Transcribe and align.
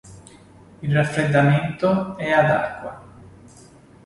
Il 0.81 0.95
raffreddamento 0.97 2.17
è 2.17 2.31
ad 2.31 2.49
acqua. 2.49 3.03